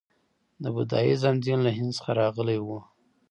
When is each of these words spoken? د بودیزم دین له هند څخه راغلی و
د 0.61 0.63
بودیزم 0.73 1.35
دین 1.45 1.59
له 1.65 1.71
هند 1.77 1.91
څخه 1.97 2.11
راغلی 2.21 2.59
و 2.61 2.67